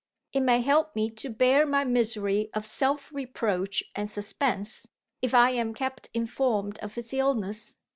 [0.33, 4.87] It may help me to bear my misery of self reproach and suspense,
[5.21, 7.77] if I am kept informed of his illness.